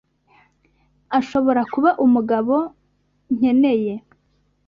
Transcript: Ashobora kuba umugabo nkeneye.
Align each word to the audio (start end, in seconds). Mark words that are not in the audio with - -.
Ashobora 1.19 1.61
kuba 1.73 1.89
umugabo 2.05 2.55
nkeneye. 3.35 3.93